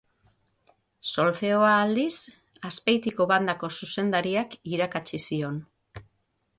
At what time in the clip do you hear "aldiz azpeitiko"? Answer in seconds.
1.81-3.31